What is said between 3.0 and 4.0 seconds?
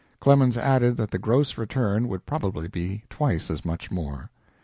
twice as much